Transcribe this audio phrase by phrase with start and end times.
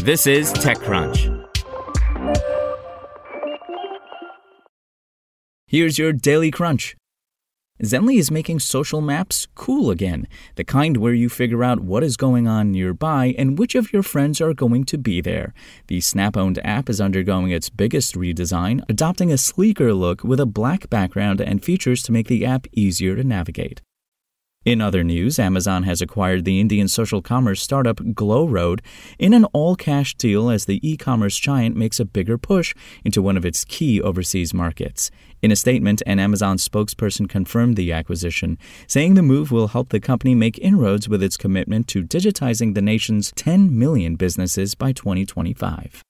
[0.00, 1.44] This is TechCrunch.
[5.66, 6.96] Here's your daily crunch.
[7.82, 12.16] Zenly is making social maps cool again, the kind where you figure out what is
[12.16, 15.52] going on nearby and which of your friends are going to be there.
[15.88, 20.46] The Snap owned app is undergoing its biggest redesign, adopting a sleeker look with a
[20.46, 23.82] black background and features to make the app easier to navigate.
[24.64, 28.82] In other news, Amazon has acquired the Indian social commerce startup Glowroad
[29.18, 33.22] in an all cash deal as the e commerce giant makes a bigger push into
[33.22, 35.10] one of its key overseas markets.
[35.40, 40.00] In a statement, an Amazon spokesperson confirmed the acquisition, saying the move will help the
[40.00, 46.02] company make inroads with its commitment to digitizing the nation's 10 million businesses by 2025.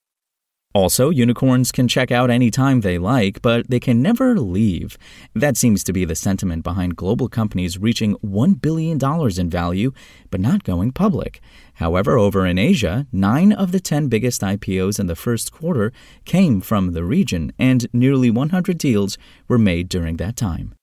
[0.75, 4.99] Also, unicorns can check out anytime they like, but they can never leave.
[5.33, 8.99] That seems to be the sentiment behind global companies reaching $1 billion
[9.39, 9.91] in value,
[10.29, 11.41] but not going public.
[11.75, 15.91] However, over in Asia, nine of the 10 biggest IPOs in the first quarter
[16.25, 20.75] came from the region, and nearly 100 deals were made during that time.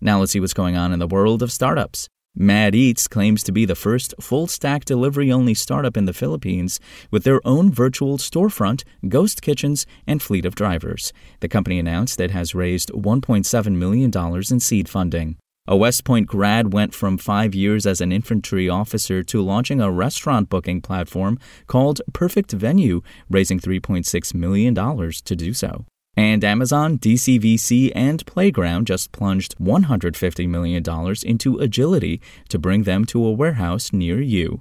[0.00, 2.08] Now let's see what's going on in the world of startups.
[2.34, 6.80] Mad Eats claims to be the first full stack delivery only startup in the Philippines
[7.10, 11.12] with their own virtual storefront, ghost kitchens, and fleet of drivers.
[11.40, 14.10] The company announced it has raised $1.7 million
[14.50, 15.36] in seed funding.
[15.68, 19.92] A West Point grad went from five years as an infantry officer to launching a
[19.92, 25.84] restaurant booking platform called Perfect Venue, raising $3.6 million to do so.
[26.16, 30.82] And Amazon, DCVC, and Playground just plunged $150 million
[31.24, 34.60] into Agility to bring them to a warehouse near you.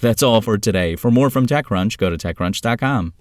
[0.00, 0.96] That's all for today.
[0.96, 3.14] For more from TechCrunch, go to TechCrunch.com.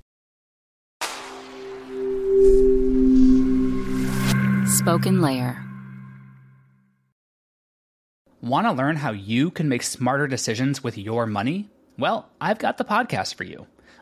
[4.68, 5.62] Spoken Layer.
[8.42, 11.70] Want to learn how you can make smarter decisions with your money?
[11.98, 13.68] Well, I've got the podcast for you.